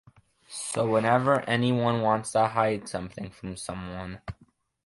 [0.49, 4.19] So whenever anyone wants to hide something from someone